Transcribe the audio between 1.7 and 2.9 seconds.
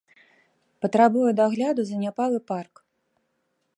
заняпалы парк.